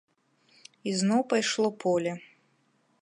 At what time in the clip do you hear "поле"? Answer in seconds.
1.85-2.11